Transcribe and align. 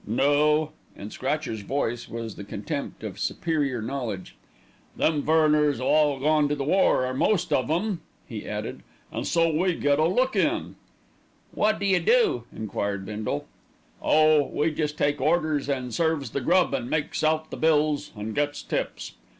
"Noooo!" 0.07 0.69
In 0.95 1.11
Scratcher's 1.11 1.61
voice 1.61 2.09
was 2.09 2.33
the 2.33 2.43
contempt 2.43 3.03
of 3.03 3.19
superior 3.19 3.83
knowledge. 3.83 4.35
"Them 4.97 5.21
furriners 5.23 5.75
'ave 5.79 5.83
all 5.83 6.19
gone 6.19 6.49
to 6.49 6.55
the 6.55 6.63
war, 6.63 7.05
or 7.05 7.13
most 7.13 7.53
of 7.53 7.69
'em," 7.69 8.01
he 8.27 8.47
added, 8.49 8.81
"an' 9.11 9.25
so 9.25 9.55
we 9.55 9.75
get 9.75 9.99
a 9.99 10.07
look 10.07 10.35
in." 10.35 10.75
"Wot 11.53 11.79
d'you 11.79 11.99
do?" 11.99 12.45
enquired 12.51 13.05
Bindle. 13.05 13.45
"Oh! 14.01 14.45
we 14.47 14.71
jest 14.73 14.97
take 14.97 15.21
orders, 15.21 15.69
an' 15.69 15.91
serves 15.91 16.31
the 16.31 16.41
grub, 16.41 16.73
an' 16.73 16.89
makes 16.89 17.23
out 17.23 17.51
the 17.51 17.55
bills, 17.57 18.09
an' 18.17 18.33
gets 18.33 18.63
tips. 18.63 19.11